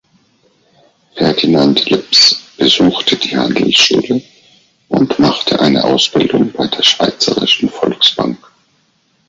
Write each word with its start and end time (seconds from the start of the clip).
Ferdinand 1.15 1.91
Lips 1.91 2.41
besuchte 2.57 3.17
die 3.17 3.37
Handelsschule 3.37 4.23
und 4.87 5.19
machte 5.19 5.59
eine 5.59 5.83
Ausbildung 5.83 6.51
bei 6.53 6.65
der 6.65 6.81
Schweizerischen 6.81 7.69
Volksbank. 7.69 8.39